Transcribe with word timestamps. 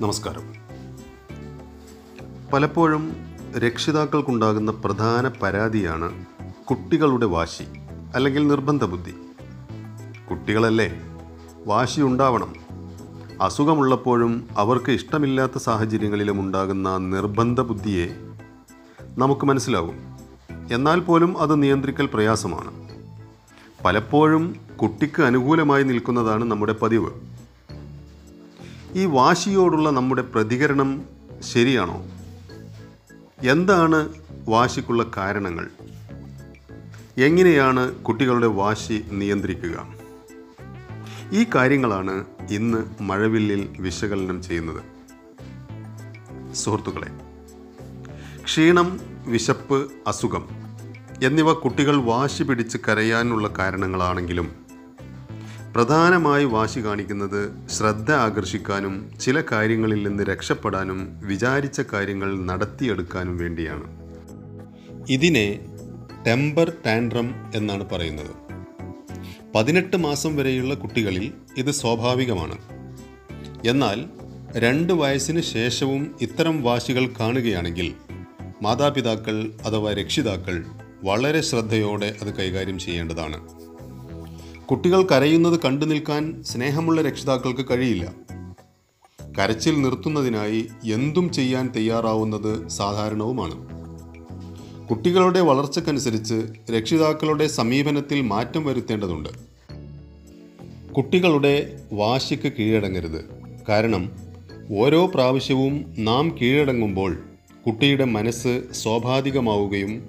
നമസ്കാരം. 0.00 0.54
പലപ്പോഴും 2.52 3.16
രക്ഷിതാക്കൾക്കുണ്ടാകുന്ന 3.58 4.70
പ്രധാന 4.70 5.30
പരാതിയാണ് 5.42 6.24
കുട്ടികളുടെ 6.70 7.26
വാശി 7.26 7.64
അല്ലെങ്കിൽ 8.14 8.48
നിർബന്ധ 8.48 8.84
ബുദ്ധി. 8.84 9.14
കുട്ടികളല്ലേ 10.30 11.00
വാശി 11.66 12.00
ഉണ്ടാവണം. 12.00 12.54
അസുഖമുള്ളപ്പോഴും 13.42 14.48
അവർക്ക് 14.56 14.90
ഇഷ്ടമില്ലാത്ത 14.90 15.58
സാഹചര്യങ്ങളിലും 15.58 16.40
ഉണ്ടാകുന്ന 16.40 16.96
നിർബന്ധ 16.96 17.60
ബുദ്ധിയെ 17.60 18.08
നമുക്ക് 19.18 19.44
മനസ്സിലാവും. 19.46 19.96
എന്നാൽ 20.72 21.00
പോലും 21.00 21.38
അത് 21.38 21.62
നിയന്ത്രിക്കൽ 21.62 22.08
പ്രയാസമാണ്. 22.14 22.88
പലപ്പോഴും 23.84 24.56
കുട്ടിക്ക് 24.82 25.22
അനുകൂലമായി 25.22 25.82
നിൽക്കുന്നതാണ് 25.82 26.44
നമ്മുടെ 26.44 26.74
പതിവ്. 26.82 27.29
ഈ 28.94 29.04
വാശിയോടുള്ള 29.04 29.90
നമ്മുടെ 29.90 30.22
പ്രതികരണം 30.22 31.04
ശരിയാണോ? 31.40 32.04
എന്താണ് 33.50 34.08
വാശിക്കുള്ള 34.48 35.10
കാരണങ്ങൾ? 35.16 35.68
എങ്ങനെയാണ് 37.18 37.94
കുട്ടികളുടെ 37.94 38.46
വാശി 38.46 39.04
നിയന്ത്രിക്കുക? 39.12 39.94
ഈ 41.32 41.46
കാര്യങ്ങളാണ് 41.54 42.24
ഇന്ന് 42.50 43.02
മഴവില്ലിൽ 43.02 43.68
വിശകലനം 43.80 44.42
ചെയ്യുന്നത്. 44.42 44.82
സുഹൃത്തുക്കളെ 46.54 47.08
ക്ഷീണം 48.44 49.00
വിശപ്പ് 49.26 49.92
അസുഖം 50.06 50.48
എന്നിവ 51.22 51.52
കുട്ടികൾ 51.52 51.96
വാശി 51.96 52.42
പിടിച്ച് 52.42 52.78
കരയാനുള്ള 52.88 53.48
കാരണങ്ങളാണെങ്കിലും 53.58 54.59
പ്രധാനമായി 55.74 56.44
വാശി 56.44 56.80
കാണിക്കുന്നത് 56.84 57.68
ശ്രദ്ധ 57.68 58.12
ആകർഷിക്കാനും 58.12 59.10
ചില 59.20 59.40
കാര്യങ്ങളിൽ 59.40 60.08
നിന്ന് 60.08 60.24
രക്ഷപ്പെടാനും 60.24 61.20
വിചാരിച്ച 61.24 61.80
കാര്യങ്ങൾ 61.92 62.40
നടത്തിയെടുക്കാനും 62.40 63.38
വേണ്ടിയാണ്. 63.38 64.00
ഇതിനെ 65.10 65.58
ടെമ്പർ 66.26 66.72
ടാൻഡ്രം 66.86 67.34
എന്നാണ് 67.54 67.90
പറയുന്നത്. 67.90 68.30
പതിനെട്ട് 69.54 69.96
മാസം 69.96 70.36
വരെയുള്ള 70.36 70.74
കുട്ടികളിൽ 70.74 71.32
ഇത് 71.56 71.70
സ്വാഭാവികമാണ്. 71.70 72.58
എന്നാൽ 73.68 74.04
രണ്ട് 74.56 74.92
വയസ്സിന് 74.92 75.40
ശേഷവും 75.40 76.14
ഇത്തരം 76.20 76.62
വാശികൾ 76.62 77.06
കാണുകയാണെങ്കിൽ 77.20 77.94
മാതാപിതാക്കൾ 78.62 79.52
അഥവാ 79.64 79.92
രക്ഷിതാക്കൾ 79.92 80.64
വളരെ 81.04 81.40
ശ്രദ്ധയോടെ 81.40 82.16
അത് 82.22 82.34
കൈകാര്യം 82.34 82.78
ചെയ്യേണ്ടതാണ്. 82.78 83.59
കുട്ടികൾ 84.70 85.02
കരയുന്നത് 85.02 85.60
കണ്ടു 85.64 85.84
നിൽക്കാൻ 85.84 86.42
സ്നേഹമുള്ള 86.42 87.02
രക്ഷിതാക്കൾക്ക് 87.02 87.66
കഴിയില്ല. 87.70 88.12
കരച്ചിൽ 89.38 89.82
നിർത്തുന്നതിനായി 89.82 90.66
എന്തും 90.92 91.32
ചെയ്യാൻ 91.32 91.72
തയ്യാറാവുന്നത് 91.76 92.68
സാധാരണവുമാണ്. 92.68 93.66
കുട്ടികളുടെ 94.88 95.40
വളർച്ചക്കനുസരിച്ച് 95.40 96.42
രക്ഷിതാക്കളുടെ 96.72 97.46
സമീപനത്തിൽ 97.46 98.20
മാറ്റം 98.20 98.64
വരുത്തേണ്ടതുണ്ട്. 98.64 99.28
കുട്ടികളുടെ 100.92 101.82
വാശിക്ക് 101.92 102.52
കീഴടങ്ങരുത്. 102.52 103.30
കാരണം 103.68 104.10
ഓരോ 104.78 105.06
പ്രാവശ്യവും 105.06 105.94
നാം 105.98 106.36
കീഴടങ്ങുമ്പോൾ 106.42 107.22
കുട്ടിയുടെ 107.66 108.04
മനസ്സ് 108.04 108.62
സ്വാഭാവികമാവുകയും 108.72 110.08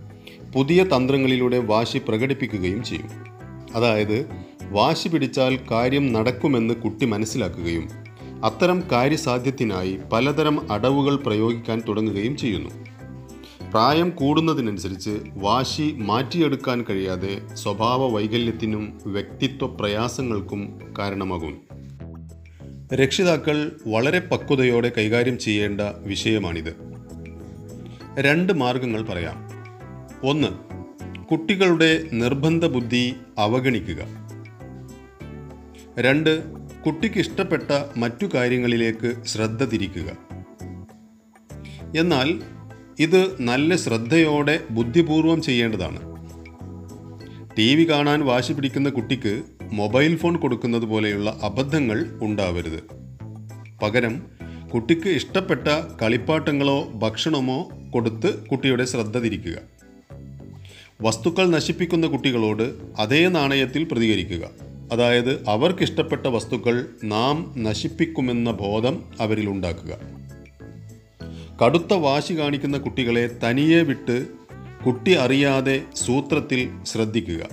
പുതിയ 0.54 0.84
തന്ത്രങ്ങളിലൂടെ 0.84 1.58
വാശി 1.58 2.02
പ്രകടിപ്പിക്കുകയും 2.08 2.84
ചെയ്യും. 2.84 3.32
അതായത് 3.76 4.51
വാശി 4.72 5.08
പിടിച്ചാൽ 5.08 5.60
കാര്യം 5.72 6.14
നടക്കുമെന്ന് 6.14 6.74
കുട്ടി 6.74 7.06
മനസ്സിലാക്കുകയും 7.06 7.90
അത്തരം 8.46 8.84
കാര്യസാധ്യത്തിനായി 8.92 9.98
പലതരം 10.14 10.72
അടവുകൾ 10.72 11.16
പ്രയോഗിക്കാൻ 11.16 11.82
തുടങ്ങുകയും 11.88 12.38
ചെയ്യുന്നു. 12.38 12.70
പ്രായം 13.72 14.10
കൂടുന്നതിനനുസരിച്ച് 14.10 15.20
വാശി 15.34 15.96
മാറ്റിയെടുക്കാൻ 15.98 16.86
കഴിയാതെ 16.90 17.42
സ്വഭാവ 17.54 18.08
വൈകല്യത്തിനും 18.08 19.00
വ്യക്തിത്വ 19.06 19.68
പ്രയാസങ്ങൾക്കും 19.68 20.80
കാരണമാകും 21.00 21.62
രക്ഷിതാക്കൾ 22.94 23.72
വളരെ 23.88 24.20
പക്വതയോടെ 24.20 24.92
കൈകാര്യം 24.98 25.40
ചെയ്യേണ്ട 25.40 25.82
വിഷയമാണിത്. 25.82 26.76
രണ്ട് 28.20 28.54
മാർഗങ്ങൾ 28.54 29.02
പറയാം. 29.02 29.50
ഒന്ന് 30.30 30.48
കുട്ടികളുടെ 31.24 32.04
നിർബന്ധ 32.14 32.66
ബുദ്ധി 32.66 33.14
അവഗണിക്കുക. 33.38 34.21
രണ്ട് 36.00 36.44
കുട്ടിക്ക് 36.86 37.20
ഇഷ്ടപ്പെട്ട 37.20 37.72
മറ്റു 37.98 38.28
കാര്യങ്ങളിലേക്ക് 38.34 39.24
ശ്രദ്ധ 39.26 39.64
തിരിക്കുക. 39.64 40.18
എന്നാൽ 41.98 42.42
ഇത് 43.00 43.42
നല്ല 43.42 43.76
ശ്രദ്ധയോടെ 43.76 44.60
ബുദ്ധിപൂർവം 44.72 45.42
ചെയ്യേണ്ടതാണ്. 45.42 46.12
ടി 47.58 47.76
വി 47.76 47.90
കാണാൻ 47.90 48.22
വാശി 48.22 48.54
പിടിക്കുന്ന 48.54 48.90
കുട്ടിക്ക് 48.90 49.44
മൊബൈൽ 49.74 50.16
ഫോൺ 50.16 50.36
കൊടുക്കുന്നത് 50.36 50.84
പോലെയുള്ള 50.84 51.40
അബദ്ധങ്ങൾ 51.44 52.20
ഉണ്ടാവരുത്. 52.22 52.84
പകരം 53.82 54.28
കുട്ടിക്ക് 54.74 55.10
ഇഷ്ടപ്പെട്ട 55.10 55.68
കളിപ്പാട്ടങ്ങളോ 56.02 56.84
ഭക്ഷണമോ 56.84 57.70
കൊടുത്ത് 57.94 58.48
കുട്ടിയുടെ 58.48 58.84
ശ്രദ്ധ 58.84 59.18
തിരിക്കുക. 59.18 59.58
വസ്തുക്കൾ 61.02 61.50
നശിപ്പിക്കുന്ന 61.50 62.08
കുട്ടികളോട് 62.08 62.74
അതേ 63.00 63.28
നാണയത്തിൽ 63.28 63.88
പ്രതികരിക്കുക. 63.92 64.71
അതായത് 64.92 65.50
അവർക്കിഷ്ടപ്പെട്ട 65.50 66.28
വസ്തുക്കൾ 66.28 66.86
നാം 67.04 67.54
നശിപ്പിക്കുമെന്ന 67.58 68.52
ബോധം 68.52 69.04
അവരിൽ 69.20 69.50
ഉണ്ടാക്കുക. 69.50 69.98
കടുത്ത 71.66 71.94
വാശി 71.94 72.34
കാണിക്കുന്ന 72.34 72.78
കുട്ടികളെ 72.78 73.30
തനിയെ 73.44 73.82
വിട്ട് 73.82 74.28
കുട്ടി 74.86 75.12
അറിയാതെ 75.12 75.82
സൂത്രത്തിൽ 75.96 76.70
ശ്രദ്ധിക്കുക. 76.84 77.48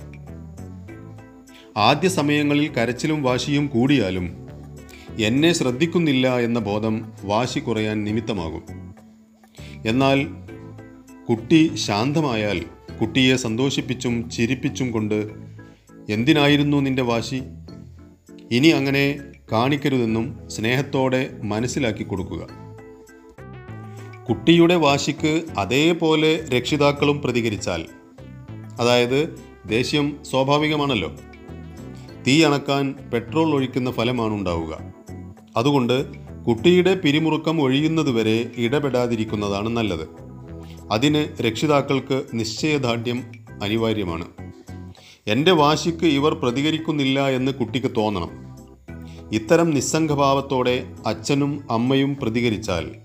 ആദ്യ 1.77 2.09
സമയങ്ങളിൽ 2.09 2.71
കരച്ചിലും 2.73 3.23
വാശിയും 3.23 3.67
കൂടിയാലും 3.67 4.47
എന്നെ 5.19 5.53
ശ്രദ്ധിക്കുന്നില്ല 5.53 6.39
എന്ന 6.39 6.59
ബോധം 6.59 7.13
വാശി 7.23 7.59
കുറയാൻ 7.59 8.03
നിമിത്തമാകും. 8.03 8.63
എന്നാൽ 9.87 10.27
കുട്ടി 11.29 11.71
ശാന്തമായാൽ 11.75 12.63
കുട്ടിയെ 13.01 13.35
സന്തോഷിപ്പിച്ചും 13.35 14.29
ചിരിപ്പിച്ചും 14.29 14.91
കൊണ്ട് 14.91 15.48
എന്തിനായിരുന്നു 16.09 16.77
നിന്റെ 16.77 17.01
വാശി? 17.01 17.41
ഇനി 18.51 18.67
അങ്ങനെ 18.67 19.17
കാണിക്കരുതെന്നും 19.51 20.49
സ്നേഹത്തോടെ 20.49 21.29
മനസ്സിലാക്കി 21.43 22.03
കൊടുക്കുക. 22.03 22.47
കുട്ടിയുടെ 24.29 24.75
വാശിക്ക് 24.75 25.43
അതേപോലെ 25.57 26.45
രക്ഷിതാക്കളും 26.45 27.21
പ്രതികരിച്ചാൽ 27.21 27.85
അതായത് 28.79 29.39
ദേഷ്യം 29.65 30.19
സ്വാഭാവികമാണല്ലോ. 30.31 31.15
തീ 32.27 32.43
അണക്കാൻ 32.43 32.95
പെട്രോൾ 33.13 33.53
ഒഴിക്കുന്ന 33.53 33.91
ഫലമാണ് 33.91 34.33
ഉണ്ടാവുക 34.33 34.79
അതുകൊണ്ട് 35.57 36.05
കുട്ടിയുടെ 36.43 36.95
പിരിമുറുക്കം 36.95 37.61
ഒഴിയുന്നതുവരെ 37.61 38.51
ഇടപെടാതിരിക്കുന്നതാണ് 38.57 39.69
നല്ലത്. 39.69 40.07
അതിന് 40.91 41.41
രക്ഷിതാക്കൾക്ക് 41.41 42.23
നിശ്ചയദാർഢ്യം 42.33 43.23
അനിവാര്യമാണ്. 43.63 44.38
എന്റെ 45.29 45.51
വാശിക്ക് 45.51 46.05
ഇവർ 46.05 46.33
പ്രതികരിക്കുന്നില്ല 46.33 47.27
എന്ന് 47.27 47.51
കുട്ടിക്ക് 47.51 47.87
തോന്നണം. 47.97 48.29
ഇത്തരം 49.31 49.69
നിസ്സംഗഭാവത്തോടെ 49.69 50.93
അച്ഛനും 51.05 51.61
അമ്മയും 51.71 52.15
പ്രതികരിച്ചാൽ 52.15 52.95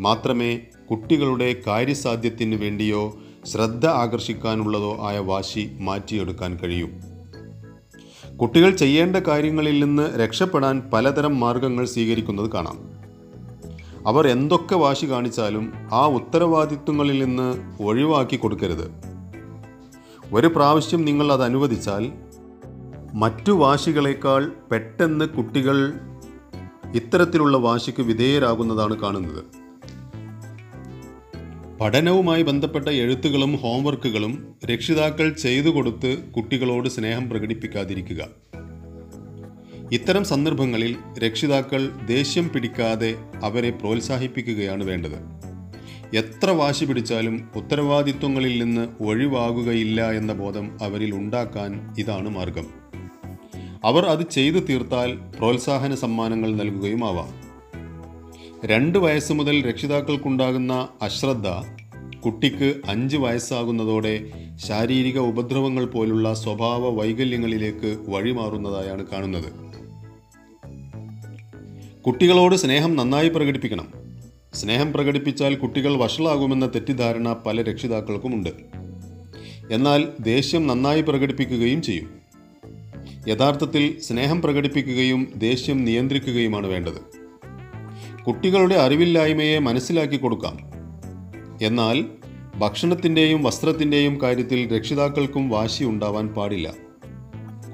മാത്രമേ 0.00 0.60
കുട്ടികളുടെ 0.90 1.56
കാര്യസാധ്യത്തിന് 1.66 2.54
വേണ്ടിയോ 2.54 3.18
ശ്രദ്ധ 3.46 3.86
ആകർഷിക്കാനുള്ളതോ 3.86 4.98
ആയ 5.00 5.18
വാശി 5.18 5.76
മാറ്റിയെടുക്കാൻ 5.80 6.58
കഴിയൂ. 6.62 6.88
കുട്ടികൾ 8.36 8.70
ചെയ്യേണ്ട 8.70 9.16
കാര്യങ്ങളിൽ 9.16 9.84
നിന്ന് 9.84 10.18
രക്ഷപ്പെടാൻ 10.18 10.90
പലതരം 10.92 11.40
മാർഗങ്ങൾ 11.40 11.84
സ്വീകരിക്കുന്നത് 11.84 12.50
കാണാം. 12.50 12.78
അവർ 14.08 14.28
എന്തൊക്കെ 14.28 14.74
വാശി 14.74 15.10
കാണിച്ചാലും 15.10 15.72
ആ 15.92 16.06
ഉത്തരവാദിത്വങ്ങളിൽ 16.06 17.24
നിന്ന് 17.24 17.82
ഒഴിവാക്കി 17.82 18.36
കൊടുക്കരുത്. 18.36 19.03
ഒരു 20.34 20.46
പ്രാവശ്യം 20.46 21.04
നിങ്ങൾ 21.04 21.32
അത് 21.32 21.42
അനുവദിച്ചാൽ 21.42 22.12
മറ്റു 23.14 23.52
വാശികളേക്കാൾ 23.52 24.52
പെട്ടെന്ന് 24.70 25.24
കുട്ടികൾ 25.24 25.92
ഇത്തരത്തിലുള്ള 26.94 27.56
വാശിക്ക് 27.56 28.02
വിധേയരാകുന്നതാണ് 28.02 29.00
കാണുന്നത്. 29.00 29.44
പഠനവുമായി 31.80 32.42
ബന്ധപ്പെട്ട 32.42 32.88
എഴുത്തുകളും 32.88 33.56
ഹോംവർക്കുകളും 33.56 34.54
രക്ഷിതാക്കൾ 34.72 35.32
ചെയ്തു 35.32 35.68
കൊടുത്ത് 35.68 36.18
കുട്ടികളോട് 36.36 36.88
സ്നേഹം 36.88 37.30
പ്രകടിപ്പിക്കാതിരിക്കുക. 37.30 38.28
ഇത്തരം 39.92 40.24
സന്ദർഭങ്ങളിൽ 40.24 40.96
രക്ഷിതാക്കൾ 41.18 41.90
ദേഷ്യം 42.06 42.48
പിടിക്കാതെ 42.48 43.14
അവരെ 43.44 43.70
പ്രോത്സാഹിപ്പിക്കുകയാണ് 43.70 44.84
വേണ്ടത്. 44.84 45.43
എത്ര 46.14 46.50
വാശി 46.50 46.84
പിടിച്ചാലും 46.84 47.48
ഉത്തരവാദിത്വങ്ങളിൽ 47.56 48.64
നിന്ന് 48.64 49.02
ഒഴിവാകുകയില്ല 49.02 50.12
എന്ന 50.12 50.32
ബോധം 50.32 50.78
അവരിൽ 50.82 51.14
ഉണ്ടാക്കാൻ 51.14 51.94
ഇതാണ് 51.98 52.28
മാർഗം. 52.28 52.66
അവർ 53.84 54.06
അത് 54.06 54.30
ചെയ്തു 54.30 54.58
തീർത്താൽ 54.58 55.16
പ്രോത്സാഹന 55.38 55.94
സമ്മാനങ്ങൾ 55.94 56.54
നൽകുകയുമാവാം 56.54 57.28
രണ്ട് 58.66 58.98
വയസ്സ് 58.98 59.32
മുതൽ 59.32 59.68
രക്ഷിതാക്കൾക്കുണ്ടാകുന്ന 59.68 60.88
അശ്രദ്ധ 61.02 61.48
കുട്ടിക്ക് 62.18 62.80
അഞ്ച് 62.88 63.16
വയസ്സാകുന്നതോടെ 63.16 64.30
ശാരീരിക 64.56 65.18
ഉപദ്രവങ്ങൾ 65.18 65.84
പോലുള്ള 65.86 66.34
സ്വഭാവ 66.34 66.88
വൈകല്യങ്ങളിലേക്ക് 66.88 67.96
വഴിമാറുന്നതായാണ് 68.08 69.06
കാണുന്നത്. 69.06 69.52
കുട്ടികളോട് 72.02 72.54
സ്നേഹം 72.54 72.96
നന്നായി 72.96 73.28
പ്രകടിപ്പിക്കണം. 73.28 74.03
സ്നേഹം 74.54 74.92
പ്രകടിപ്പിച്ചാൽ 74.92 75.54
കുട്ടികൾ 75.54 75.96
വഷളാകുമെന്ന 75.96 76.66
തെറ്റിദ്ധാരണ 76.66 77.36
പല 77.46 77.62
രക്ഷിതാക്കൾക്കുമുണ്ട്. 77.62 78.48
എന്നാൽ 79.70 80.08
ദേഷ്യം 80.20 80.66
നന്നായി 80.66 81.02
പ്രകടിപ്പിക്കുകയും 81.02 81.82
ചെയ്യും. 81.82 82.10
യഥാർത്ഥത്തിൽ 83.28 84.00
സ്നേഹം 84.00 84.42
പ്രകടിപ്പിക്കുകയും 84.42 85.32
ദേഷ്യം 85.36 85.84
നിയന്ത്രിക്കുകയുമാണ് 85.84 86.66
വേണ്ടത്. 86.66 87.24
കുട്ടികളുടെ 88.26 88.74
അറിവില്ലായ്മയെ 88.74 89.58
മനസ്സിലാക്കി 89.58 90.16
കൊടുക്കാം. 90.16 90.58
എന്നാൽ 91.62 92.04
ഭക്ഷണത്തിന്റെയും 92.58 93.42
വസ്ത്രത്തിന്റെയും 93.42 94.22
കാര്യത്തിൽ 94.22 94.76
രക്ഷിതാക്കൾക്കും 94.76 95.48
വാശി 95.48 95.84
ഉണ്ടാവാൻ 95.84 96.28
പാടില്ല. 96.28 96.74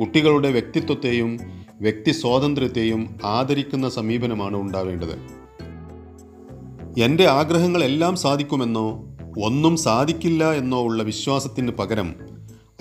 കുട്ടികളുടെ 0.00 0.50
വ്യക്തിത്വത്തെയും 0.50 1.40
വ്യക്തി 1.80 2.10
സ്വാതന്ത്ര്യത്തെയും 2.10 3.16
ആദരിക്കുന്ന 3.24 3.88
സമീപനമാണ് 3.88 4.56
ഉണ്ടാവേണ്ടത്. 4.56 5.39
എന്റെ 6.98 7.26
ആഗ്രഹങ്ങളെല്ലാം 7.26 8.16
സാധിക്കുമെന്നോ 8.16 9.04
ഒന്നും 9.44 9.76
സാധിക്കില്ല 9.76 10.52
എന്നോ 10.52 10.82
ഉള്ള 10.82 11.02
വിശ്വാസത്തിന് 11.02 11.70
പകരം 11.70 12.14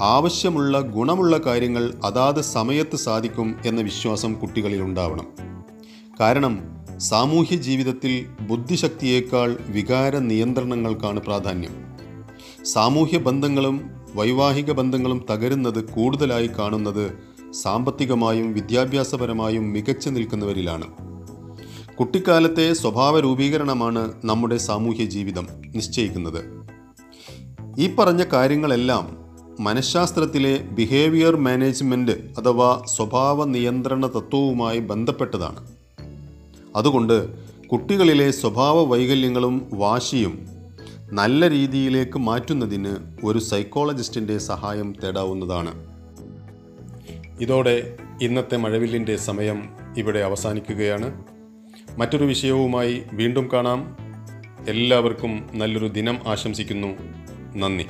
ആവശ്യമുള്ള 0.01 0.79
ഗുണമുള്ള 0.79 1.38
കാര്യങ്ങൾ 1.38 1.94
അതാത് 2.06 2.41
സമയത്ത് 2.41 2.95
സാധിക്കും 2.95 3.56
എന്ന 3.65 3.81
വിശ്വാസം 3.81 4.33
കുട്ടികളിൽ 4.33 4.81
ഉണ്ടാവണം 4.81 5.27
കാരണം 6.19 6.59
സാമൂഹ്യ 6.97 7.56
ജീവിതത്തിൽ 7.56 8.25
ബുദ്ധിശക്തിയേക്കാൾ 8.41 9.57
വികാര 9.67 10.17
നിയന്ത്രണങ്ങൾക്കാണ് 10.17 11.19
പ്രാധാന്യം. 11.19 11.71
സാമൂഹ്യ 12.65 13.17
ബന്ധങ്ങളും 13.17 13.89
വൈവാഹിക 14.15 14.71
ബന്ധങ്ങളും 14.71 15.25
തകരുന്നത് 15.31 15.89
കൂടുതലായി 15.89 16.47
കാണുന്നത് 16.47 17.17
സാമ്പത്തികമായും 17.51 18.53
വിദ്യാഭ്യാസപരമായും 18.53 19.73
മികച്ചു 19.73 20.09
നിൽക്കുന്നവരിലാണ്. 20.09 21.08
കുട്ടിക്കാലത്തെ 22.00 22.74
സ്വഭാവ 22.74 23.19
രൂപീകരണമാണ് 23.19 24.13
നമ്മുടെ 24.25 24.57
സാമൂഹ്യ 24.57 25.06
ജീവിതം 25.06 25.48
നിശ്ചയിക്കുന്നത്. 25.75 26.66
ഈ 27.78 27.96
പറഞ്ഞ 27.96 28.24
കാര്യങ്ങളെല്ലാം 28.34 29.18
മനഃശാസ്ത്രത്തിലെ 29.60 30.62
ബിഹേവിയർ 30.72 31.36
മാനേജ്മെന്റ് 31.36 32.12
അഥവാ 32.12 32.81
സ്വഭാവ 32.86 33.46
നിയന്ത്രണ 33.46 34.06
തത്വവുമായി 34.06 34.80
ബന്ധപ്പെട്ടതാണ്. 34.80 35.68
അതുകൊണ്ട് 36.75 37.30
കുട്ടികളിലെ 37.68 38.31
സ്വഭാവ 38.31 38.84
വൈകല്യങ്ങളും 38.84 39.69
വാശിയും 39.74 40.48
നല്ല 41.12 41.50
രീതിയിലേക്ക് 41.50 42.19
മാറ്റുന്നതിന് 42.19 42.96
ഒരു 43.24 43.40
സൈക്കോളജിസ്റ്റിന്റെ 43.40 44.38
സഹായം 44.38 44.96
തേടാവുന്നതാണ്. 45.04 45.74
ഇതോടെ 47.42 47.98
ഇന്നത്തെ 48.22 48.57
മഴവില്ലിന്റെ 48.57 49.18
സമയം 49.18 49.69
ഇവിടെ 49.98 50.19
അവസാനിക്കുകയാണ്. 50.19 51.38
മറ്റൊരു 51.97 52.24
വിഷയവുമായി 52.24 53.03
വീണ്ടും 53.13 53.50
കാണാം. 53.53 53.97
എല്ലാവർക്കും 54.69 55.50
നല്ലൊരു 55.53 55.88
ദിനം 55.88 56.19
ആശംസിക്കുന്നു. 56.27 56.97
നന്ദി. 57.56 57.86